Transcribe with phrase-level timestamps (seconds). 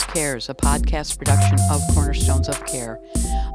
[0.00, 2.98] To Cornerstones Cares, a podcast production of Cornerstones of Care.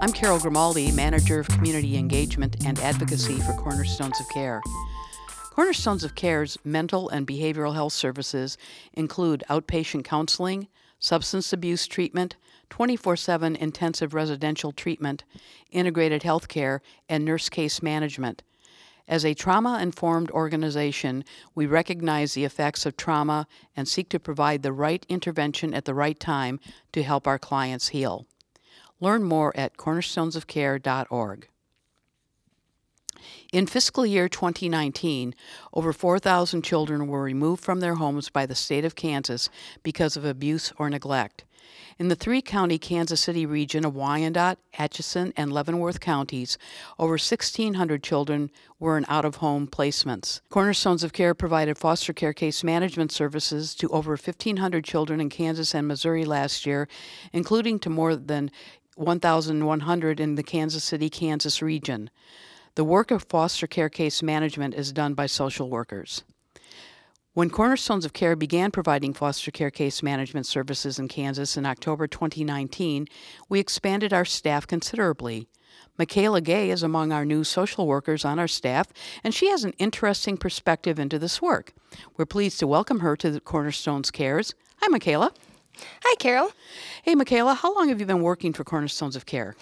[0.02, 4.62] I'm Carol Grimaldi, Manager of Community Engagement and Advocacy for Cornerstones of Care.
[5.52, 8.60] Cornerstones of Care's mental and behavioral health services
[8.94, 10.68] include outpatient counseling,
[11.00, 12.36] substance abuse treatment,
[12.70, 15.24] 24 7 intensive residential treatment,
[15.72, 18.44] integrated health care, and nurse case management.
[19.08, 21.24] As a trauma informed organization,
[21.54, 25.94] we recognize the effects of trauma and seek to provide the right intervention at the
[25.94, 26.60] right time
[26.92, 28.26] to help our clients heal.
[29.00, 31.48] Learn more at cornerstonesofcare.org.
[33.54, 35.36] In fiscal year 2019,
[35.74, 39.50] over 4,000 children were removed from their homes by the state of Kansas
[39.84, 41.46] because of abuse or neglect.
[41.98, 46.58] In the three county Kansas City region of Wyandotte, Atchison, and Leavenworth counties,
[47.00, 50.42] over 1,600 children were in out of home placements.
[50.50, 55.74] Cornerstones of Care provided foster care case management services to over 1,500 children in Kansas
[55.74, 56.88] and Missouri last year,
[57.32, 58.52] including to more than
[58.96, 62.10] 1,100 in the Kansas City, Kansas region.
[62.76, 66.24] The work of foster care case management is done by social workers.
[67.36, 72.08] When Cornerstones of Care began providing foster care case management services in Kansas in October
[72.08, 73.08] 2019,
[73.50, 75.50] we expanded our staff considerably.
[76.00, 78.88] Makaila Gay is among our new social workers on our staff,
[79.22, 81.74] and she has an interesting perspective into this work.
[82.16, 84.56] We're pleased to welcome her to the Cornerstones Cares.
[84.78, 85.36] Hi, Makaila.
[86.04, 86.52] Hi, Carol.
[87.04, 89.56] Hey, Makaila, how long have you been working for Cornerstones of Care?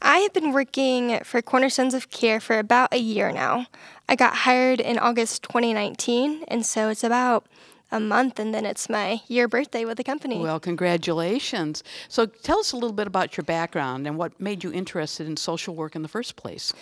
[0.00, 3.66] I have been working for Cornerstones of Care for about a year now.
[4.08, 7.46] I got hired in August 2019, and so it's about
[7.92, 10.40] a month, and then it's my year birthday with the company.
[10.40, 11.84] Well, congratulations.
[12.08, 15.36] So tell us a little bit about your background and what made you interested in
[15.36, 16.72] social work in the first place.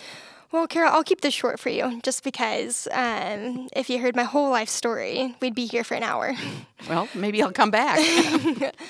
[0.51, 4.23] Well, Carol, I'll keep this short for you just because um, if you heard my
[4.23, 6.33] whole life story, we'd be here for an hour.
[6.87, 7.97] Well, maybe I'll come back.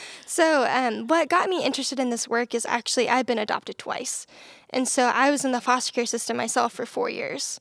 [0.26, 4.28] so, um, what got me interested in this work is actually I've been adopted twice.
[4.70, 7.58] And so I was in the foster care system myself for four years,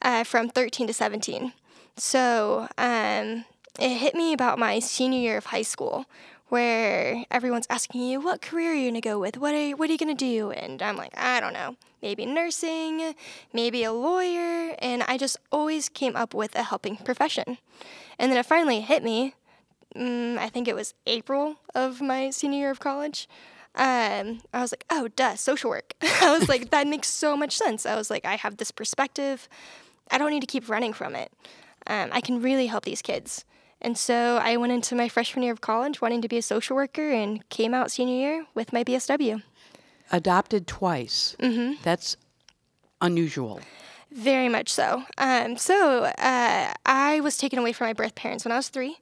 [0.00, 1.52] uh, from 13 to 17.
[1.98, 3.44] So, um,
[3.78, 6.06] it hit me about my senior year of high school
[6.54, 9.36] where everyone's asking you, what career are you to go with?
[9.36, 10.52] What are, you, what are you to do?
[10.52, 11.74] And I'm like, I don't know.
[12.00, 13.16] Maybe nursing,
[13.52, 14.76] maybe a lawyer.
[14.78, 17.58] And I just always came up with a helping profession.
[18.20, 19.34] And then it finally hit me.
[19.96, 23.28] Mm, I think it was April of my senior year of college.
[23.74, 25.94] Um, I was like, oh, duh, social work.
[26.02, 27.84] I was like, that makes so much sense.
[27.84, 29.48] I was like, I have this perspective.
[30.08, 31.32] I don't need to keep running from it.
[31.88, 33.44] Um, I can really help these kids.
[33.84, 36.74] And so I went into my freshman year of college wanting to be a social
[36.74, 39.42] worker and came out senior year with my BSW.
[40.10, 41.36] Adopted twice.
[41.38, 41.82] Mm-hmm.
[41.82, 42.16] That's
[43.02, 43.60] unusual.
[44.10, 45.02] Very much so.
[45.18, 48.96] Um, so uh, I was taken away from my birth parents when I was three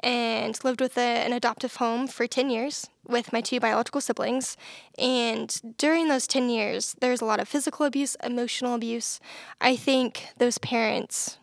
[0.00, 4.58] and lived with a, an adoptive home for 10 years with my two biological siblings.
[4.98, 9.20] And during those 10 years, there's a lot of physical abuse, emotional abuse.
[9.58, 11.38] I think those parents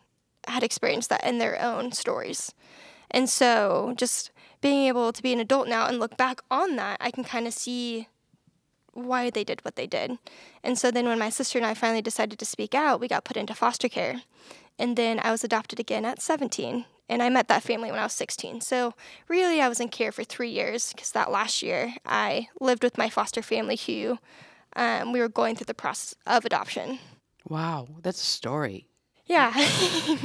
[0.48, 2.54] had experienced that in their own stories.
[3.16, 6.98] And so just being able to be an adult now and look back on that,
[7.00, 8.10] I can kind of see
[8.92, 10.18] why they did what they did.
[10.64, 13.24] And so then when my sister and I finally decided to speak out, we got
[13.24, 14.24] put into foster care.
[14.78, 16.86] And then I was adopted again at 17.
[17.08, 18.62] And I met that family when I was 16.
[18.62, 18.94] So
[19.30, 22.98] really, I was in care for three years because that last year I lived with
[22.98, 24.18] my foster family who
[24.76, 27.00] um, we were going through the process of adoption.
[27.48, 28.88] Wow, that's a story.
[29.26, 29.54] Yeah.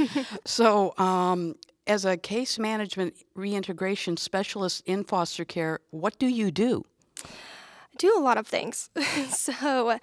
[0.45, 1.55] so, um,
[1.87, 6.85] as a case management reintegration specialist in foster care, what do you do?
[7.25, 8.91] I do a lot of things.
[9.31, 9.99] so,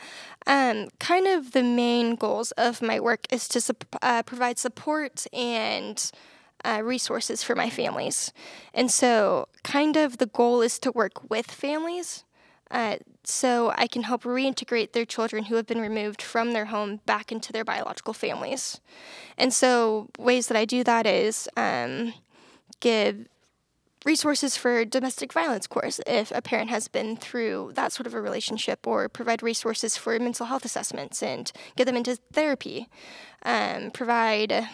[0.46, 6.12] um, kind of the main goals of my work is to uh, provide support and
[6.66, 8.34] uh, resources for my families.
[8.74, 12.24] And so, kind of the goal is to work with families
[12.72, 17.02] uh, so I can help reintegrate their children who have been removed from their home
[17.06, 18.80] back into their biological families.
[19.38, 22.14] And so, ways that I do that is um,
[22.80, 23.28] give
[24.06, 28.22] resources for domestic violence course if a parent has been through that sort of a
[28.22, 32.88] relationship or provide resources for mental health assessments and get them into therapy
[33.44, 34.70] um, provide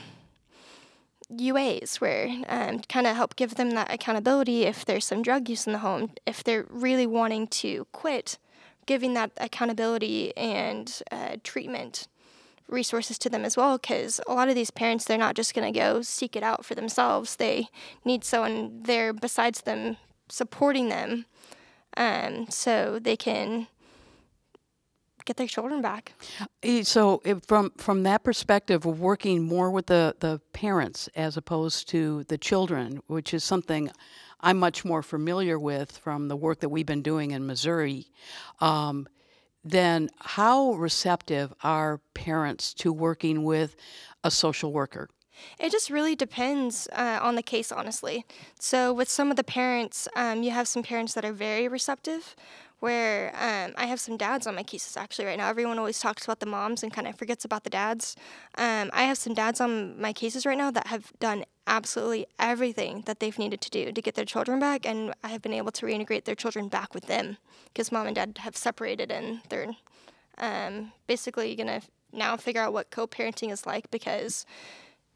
[1.32, 5.66] UAs where um, kind of help give them that accountability if there's some drug use
[5.68, 8.38] in the home, if they're really wanting to quit,
[8.86, 12.08] giving that accountability and uh, treatment
[12.68, 15.72] resources to them as well because a lot of these parents they're not just going
[15.72, 17.36] to go seek it out for themselves.
[17.36, 17.68] They
[18.06, 19.98] need someone there besides them
[20.30, 21.26] supporting them.
[21.96, 23.68] Um, so they can
[25.26, 26.14] get their children back.
[26.84, 32.24] So, from from that perspective of working more with the the parents as opposed to
[32.26, 33.92] the children, which is something
[34.40, 38.08] I'm much more familiar with from the work that we've been doing in Missouri,
[38.60, 39.08] um,
[39.64, 43.78] then how receptive are parents to working with
[44.24, 45.10] a social worker?
[45.60, 48.26] It just really depends uh, on the case, honestly.
[48.60, 52.36] So, with some of the parents, um, you have some parents that are very receptive,
[52.84, 55.48] where um, I have some dads on my cases actually right now.
[55.48, 58.18] Everyone always talks about the moms and kind of forgets about the dads.
[58.58, 63.04] Um, I have some dads on my cases right now that have done absolutely everything
[63.06, 65.72] that they've needed to do to get their children back, and I have been able
[65.72, 67.38] to reintegrate their children back with them
[67.68, 69.72] because mom and dad have separated and they're
[70.38, 74.46] um, basically gonna now figure out what co-parenting is like because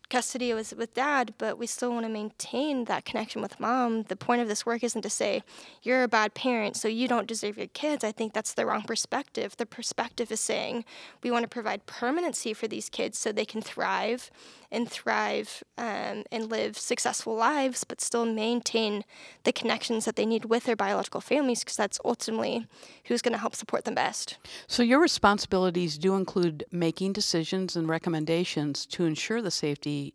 [0.10, 4.04] custody was with dad, but we still want to maintain that connection with mom.
[4.04, 5.44] The point of this work isn't to say
[5.84, 8.04] you're a bad parent, so you don't deserve your kids.
[8.04, 9.58] I think that's the wrong perspective.
[9.58, 10.86] The perspective is saying
[11.24, 14.32] we want to provide permanency for these kids so they can thrive
[14.72, 19.04] and thrive um, and live successful lives, but still maintain
[19.44, 22.68] the connections that they need with their biological families, because that's ultimately
[23.06, 24.38] who's going to help support them best.
[24.68, 29.52] So, your responsibilities do include making decisions and recommendations to ensure the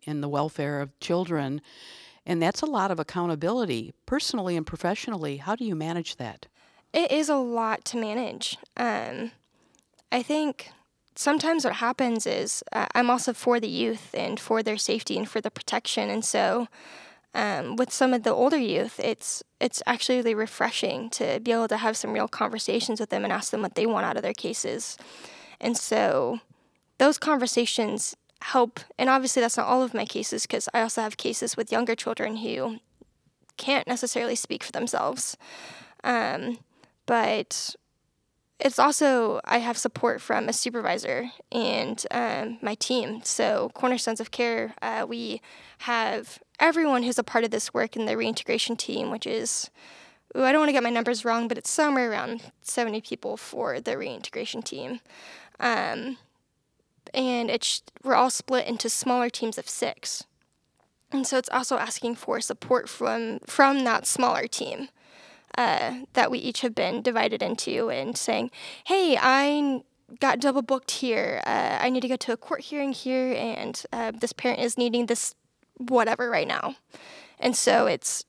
[0.07, 1.61] and the welfare of children.
[2.25, 5.39] And that's a lot of accountability, personally and professionally.
[5.39, 6.47] How do you manage that?
[6.93, 8.59] It is a lot to manage.
[8.77, 9.33] Um,
[10.11, 10.71] I think
[11.15, 15.29] sometimes what happens is uh, I'm also for the youth and for their safety and
[15.29, 16.11] for the protection.
[16.11, 16.69] And so
[17.35, 21.69] um, with some of the older youth, it's it's actually really refreshing to be able
[21.69, 24.23] to have some real conversations with them and ask them what they want out of
[24.23, 24.99] their cases.
[25.61, 26.41] And so
[26.99, 28.81] those conversations help.
[28.99, 31.95] And obviously, that's not all of my cases because I also have cases with younger
[31.95, 32.79] children who
[33.57, 35.37] can't necessarily speak for themselves.
[36.05, 36.59] Um,
[37.07, 37.77] but
[38.59, 43.23] it's also I have support from a supervisor and um, my team.
[43.25, 45.41] So Cornerstones of Care, uh, we
[45.79, 49.71] have everyone who's a part of this work in the reintegration team, which is
[50.37, 53.37] ooh, I don't want to get my numbers wrong, but it's somewhere around 70 people
[53.37, 55.01] for the reintegration team.
[55.59, 56.19] Um,
[57.15, 60.25] and it's we're all split into smaller teams of six.
[61.11, 64.89] And so it's also asking for support from from that smaller team
[65.57, 68.51] uh, that we each have been divided into and saying,
[68.85, 69.83] hey, I
[70.21, 71.43] got double booked here.
[71.47, 74.79] Uh, I need to go to a court hearing here, and uh, this parent is
[74.79, 75.35] needing this
[75.79, 76.77] whatever right now.
[77.39, 78.25] And so it's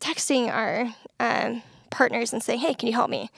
[0.00, 3.30] texting our um, partners and saying, hey, can you help me?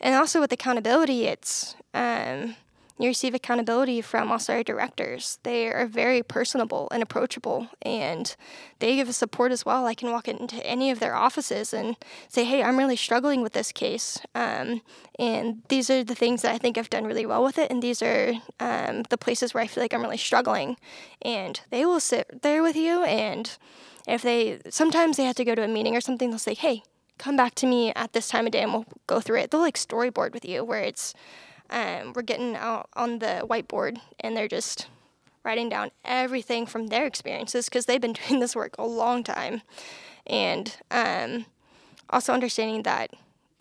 [0.00, 2.56] And also with accountability, it's um,
[2.98, 5.38] you receive accountability from also our directors.
[5.42, 8.34] They are very personable and approachable, and
[8.78, 9.86] they give us support as well.
[9.86, 11.96] I can walk into any of their offices and
[12.28, 14.82] say, "Hey, I'm really struggling with this case, um,
[15.18, 17.82] and these are the things that I think I've done really well with it, and
[17.82, 20.76] these are um, the places where I feel like I'm really struggling."
[21.22, 23.50] And they will sit there with you, and
[24.06, 26.82] if they sometimes they have to go to a meeting or something, they'll say, "Hey."
[27.18, 29.50] Come back to me at this time of day and we'll go through it.
[29.50, 31.14] They'll like storyboard with you where it's
[31.72, 34.86] um, we're getting out on the whiteboard and they're just
[35.42, 39.62] writing down everything from their experiences because they've been doing this work a long time.
[40.26, 41.46] And um,
[42.10, 43.10] also understanding that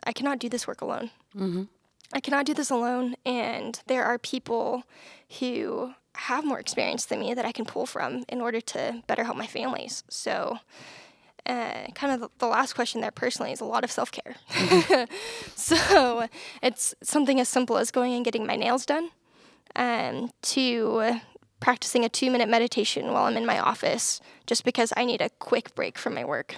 [0.03, 1.09] I cannot do this work alone.
[1.36, 1.63] Mm-hmm.
[2.13, 3.15] I cannot do this alone.
[3.25, 4.83] And there are people
[5.39, 9.24] who have more experience than me that I can pull from in order to better
[9.24, 10.03] help my families.
[10.09, 10.59] So
[11.45, 14.36] uh, kind of the, the, last question there personally is a lot of self care.
[14.50, 15.13] Mm-hmm.
[15.55, 16.27] so
[16.62, 19.10] it's something as simple as going and getting my nails done,
[19.75, 21.19] um, to
[21.60, 25.29] practicing a two minute meditation while I'm in my office, just because I need a
[25.29, 26.57] quick break from my work.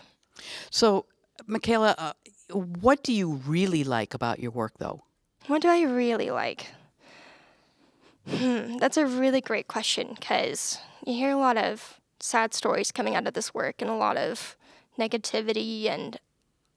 [0.69, 1.05] So,
[1.47, 2.13] Makaila, uh,
[2.53, 5.03] what do you really like about your work, though?
[5.47, 6.67] What do I really like?
[8.27, 13.15] Hmm, that's a really great question because you hear a lot of sad stories coming
[13.15, 14.55] out of this work and a lot of
[14.97, 16.19] negativity and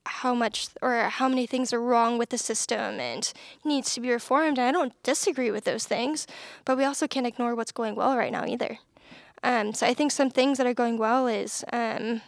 [0.07, 3.33] how much or how many things are wrong with the system and
[3.65, 4.59] needs to be reformed.
[4.59, 6.27] And I don't disagree with those things,
[6.65, 8.79] but we also can't ignore what's going well right now either.
[9.43, 12.23] Um, so I think some things that are going well is um,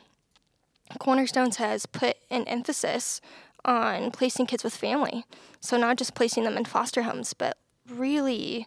[0.99, 3.21] Cornerstones has put an emphasis
[3.65, 5.25] on placing kids with family.
[5.61, 8.67] So not just placing them in foster homes, but really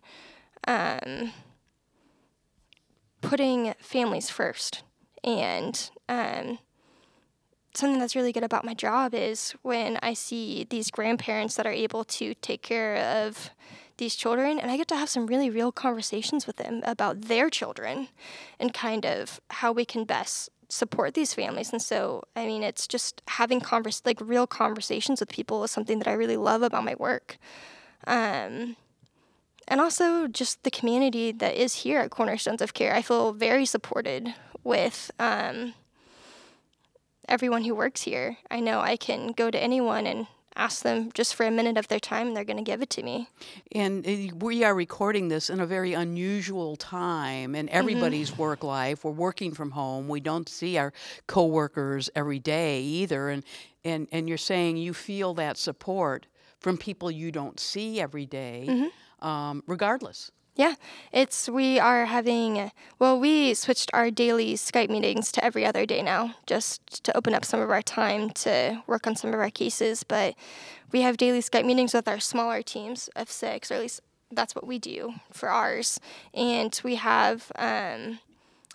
[0.67, 1.31] um,
[3.21, 4.83] putting families first
[5.23, 6.59] and um,
[7.73, 11.71] something that's really good about my job is when I see these grandparents that are
[11.71, 13.51] able to take care of
[13.97, 17.49] these children and I get to have some really real conversations with them about their
[17.49, 18.07] children
[18.59, 21.71] and kind of how we can best support these families.
[21.71, 25.99] And so, I mean, it's just having convers like real conversations with people is something
[25.99, 27.37] that I really love about my work.
[28.07, 28.75] Um,
[29.67, 32.95] and also just the community that is here at Cornerstones of Care.
[32.95, 35.73] I feel very supported with um,
[37.27, 38.37] everyone who works here.
[38.49, 41.87] I know I can go to anyone and ask them just for a minute of
[41.87, 43.29] their time and they're going to give it to me.
[43.71, 48.41] And uh, we are recording this in a very unusual time in everybody's mm-hmm.
[48.41, 49.03] work life.
[49.03, 50.07] We're working from home.
[50.07, 50.93] We don't see our
[51.27, 53.43] coworkers every day either and
[53.83, 56.27] and and you're saying you feel that support
[56.59, 59.27] from people you don't see every day, mm-hmm.
[59.27, 60.31] um, regardless.
[60.55, 60.75] Yeah,
[61.13, 66.01] it's we are having well, we switched our daily Skype meetings to every other day
[66.01, 69.49] now, just to open up some of our time to work on some of our
[69.49, 70.03] cases.
[70.03, 70.35] But
[70.91, 74.53] we have daily Skype meetings with our smaller teams of six, or at least that's
[74.53, 75.99] what we do for ours.
[76.33, 78.19] And we have um,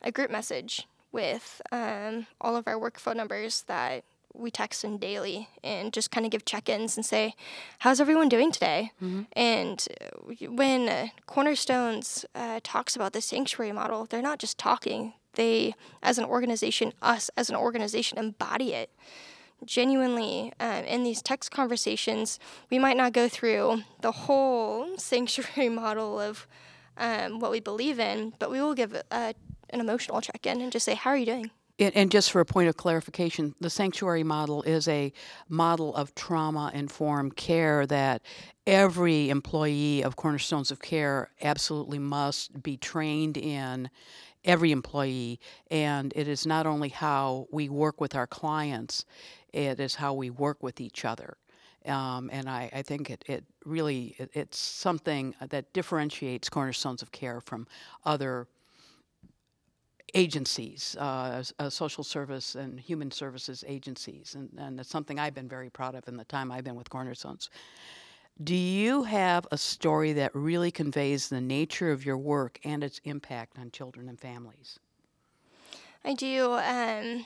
[0.02, 4.04] a group message with um, all of our work phone numbers that
[4.38, 7.34] we text in daily and just kind of give check-ins and say,
[7.80, 9.22] "How's everyone doing today?" Mm-hmm.
[9.32, 15.14] And uh, when uh, Cornerstones uh, talks about the sanctuary model, they're not just talking;
[15.34, 18.90] they, as an organization, us as an organization, embody it.
[19.64, 22.38] Genuinely, um, in these text conversations,
[22.70, 26.46] we might not go through the whole sanctuary model of
[26.98, 29.34] um, what we believe in, but we will give a,
[29.70, 32.70] an emotional check-in and just say, "How are you doing?" And just for a point
[32.70, 35.12] of clarification, the sanctuary model is a
[35.46, 38.22] model of trauma informed care that
[38.66, 43.90] every employee of Cornerstones of Care absolutely must be trained in.
[44.42, 45.38] Every employee,
[45.70, 49.04] and it is not only how we work with our clients,
[49.52, 51.36] it is how we work with each other.
[51.84, 57.12] Um, and I, I, think it, it really it, it's something that differentiates Cornerstones of
[57.12, 57.66] Care from
[58.04, 58.46] other
[60.14, 65.48] agencies, uh, uh, social service and human services agencies, and, and it's something I've been
[65.48, 67.50] very proud of in the time I've been with Cornerstones.
[68.42, 73.00] Do you have a story that really conveys the nature of your work and its
[73.04, 74.78] impact on children and families?
[76.04, 76.52] I do.
[76.52, 77.24] Um,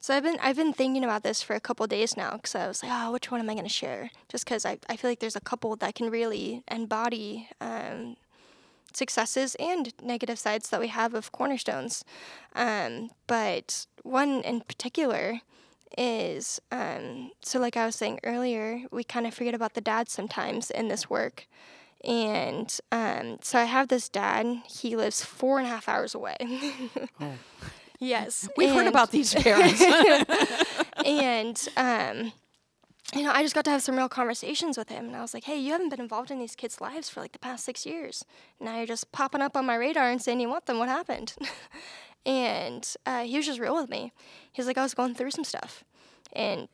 [0.00, 2.66] so I've been I've been thinking about this for a couple days now because I
[2.66, 4.10] was like, oh, which one am I going to share?
[4.28, 8.16] Just because I, I feel like there's a couple that can really embody um,
[8.96, 12.04] successes and negative sides that we have of cornerstones.
[12.54, 15.40] Um, but one in particular
[15.96, 20.08] is um, so, like I was saying earlier, we kind of forget about the dad
[20.08, 21.46] sometimes in this work.
[22.04, 26.36] And um, so I have this dad, he lives four and a half hours away.
[27.20, 27.32] oh.
[28.00, 28.48] Yes.
[28.56, 29.80] We've and, heard about these parents.
[31.06, 32.32] and um,
[33.14, 35.06] you know, I just got to have some real conversations with him.
[35.06, 37.32] And I was like, hey, you haven't been involved in these kids' lives for like
[37.32, 38.24] the past six years.
[38.58, 40.78] Now you're just popping up on my radar and saying you want them.
[40.78, 41.34] What happened?
[42.26, 44.12] and uh, he was just real with me.
[44.50, 45.84] He's like, I was going through some stuff
[46.32, 46.68] and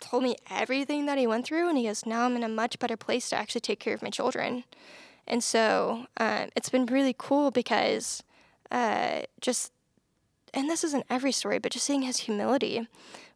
[0.00, 1.68] told me everything that he went through.
[1.68, 4.02] And he goes, now I'm in a much better place to actually take care of
[4.02, 4.64] my children.
[5.26, 8.22] And so uh, it's been really cool because
[8.70, 9.72] uh, just,
[10.54, 12.88] and this isn't every story, but just seeing his humility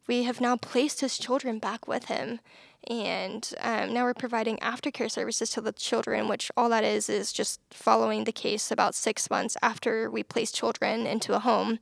[0.07, 2.39] we have now placed his children back with him.
[2.87, 7.31] And um, now we're providing aftercare services to the children, which all that is is
[7.31, 11.77] just following the case about six months after we place children into a home,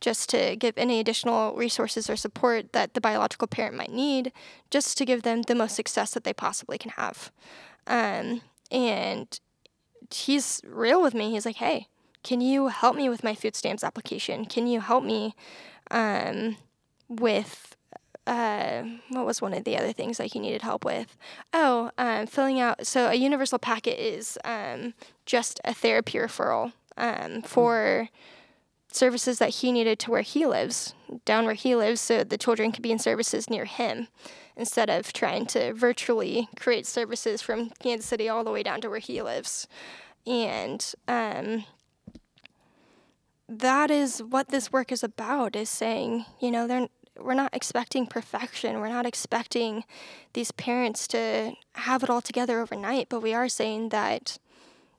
[0.00, 4.30] just to give any additional resources or support that the biological parent might need,
[4.70, 7.32] just to give them the most success that they possibly can have.
[7.86, 9.40] Um, and
[10.10, 11.30] he's real with me.
[11.30, 11.88] He's like, hey,
[12.22, 14.44] can you help me with my food stamps application?
[14.44, 15.34] Can you help me?
[15.90, 16.58] Um,
[17.08, 17.76] with
[18.26, 21.16] uh, what was one of the other things that he needed help with?
[21.52, 22.86] Oh, um, filling out.
[22.86, 24.94] So a universal packet is um,
[25.26, 28.08] just a therapy referral um, for
[28.92, 30.94] services that he needed to where he lives,
[31.24, 34.08] down where he lives, so the children could be in services near him
[34.56, 38.90] instead of trying to virtually create services from Kansas City all the way down to
[38.90, 39.66] where he lives.
[40.26, 41.64] And um,
[43.48, 46.88] that is what this work is about is saying, you know, they're
[47.20, 48.80] we're not expecting perfection.
[48.80, 49.84] We're not expecting
[50.32, 54.38] these parents to have it all together overnight, but we are saying that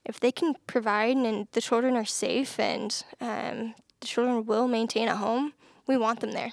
[0.05, 5.07] if they can provide and the children are safe and um, the children will maintain
[5.07, 5.53] a home,
[5.87, 6.51] we want them there.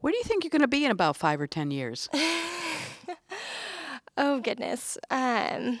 [0.00, 2.08] Where do you think you're going to be in about five or ten years?
[4.16, 4.96] oh goodness.
[5.10, 5.78] Um,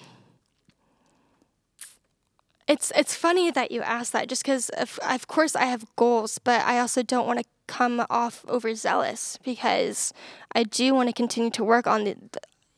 [2.72, 6.38] it's it's funny that you ask that, just because of, of course I have goals,
[6.38, 10.12] but I also don't want to come off overzealous because
[10.54, 12.16] I do want to continue to work on the,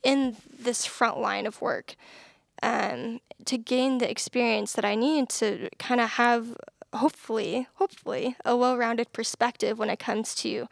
[0.03, 1.95] in this front line of work
[2.63, 6.57] um, to gain the experience that I need to kind of have
[6.93, 10.67] hopefully hopefully a well-rounded perspective when it comes to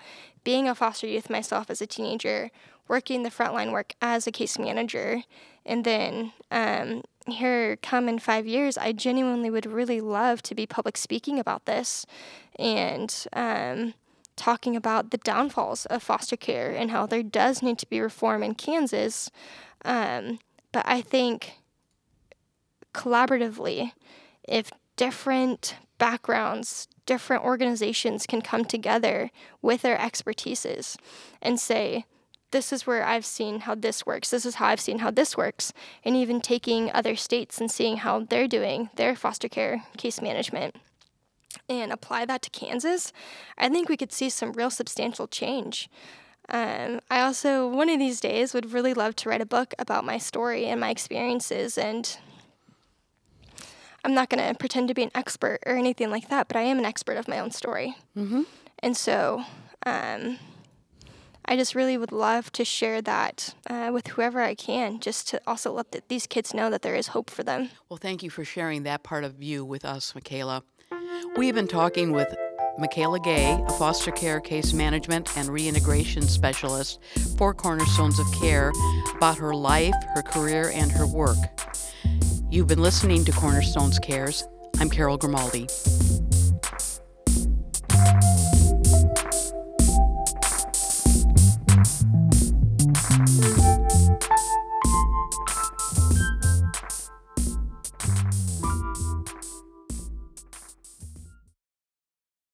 [0.44, 2.50] being a foster youth myself as a teenager
[2.88, 5.22] working the frontline work as a case manager
[5.64, 10.66] and then um, here come in five years i genuinely would really love to be
[10.66, 12.04] public speaking about this
[12.58, 13.94] and um,
[14.36, 18.42] talking about the downfalls of foster care and how there does need to be reform
[18.42, 19.30] in Kansas.
[19.84, 20.38] Um,
[20.72, 21.54] but I think
[22.94, 23.92] collaboratively,
[24.48, 30.96] if different backgrounds, different organizations can come together with their expertises
[31.40, 32.04] and say,
[32.52, 34.30] this is where I've seen how this works.
[34.30, 35.72] This is how I've seen how this works.
[36.04, 40.76] And even taking other states and seeing how they're doing their foster care case management
[41.68, 43.12] and apply that to Kansas,
[43.58, 45.88] I think we could see some real substantial change.
[46.48, 50.04] Um, I also, one of these days, would really love to write a book about
[50.04, 51.78] my story and my experiences.
[51.78, 52.16] And
[54.04, 56.62] I'm not going to pretend to be an expert or anything like that, but I
[56.62, 57.94] am an expert of my own story.
[58.16, 58.42] Mm-hmm.
[58.80, 59.44] And so,
[59.86, 60.38] um,
[61.44, 65.40] I just really would love to share that uh, with whoever I can, just to
[65.46, 67.70] also let the, these kids know that there is hope for them.
[67.88, 70.62] Well, thank you for sharing that part of you with us, Makaila.
[71.36, 72.32] We have been talking with
[72.78, 77.00] Makaila Gay, a foster care case management and reintegration specialist
[77.36, 78.72] for Cornerstones of Care,
[79.16, 81.36] about her life, her career, and her work.
[82.50, 84.44] You've been listening to Cornerstones Cares.
[84.78, 85.68] I'm Carol Grimaldi.